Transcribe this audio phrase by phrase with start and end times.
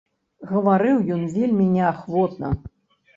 [0.51, 2.49] Гаварыў ён вельмі неахвотна.